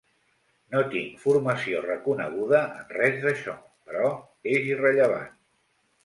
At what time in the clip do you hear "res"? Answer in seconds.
2.97-3.19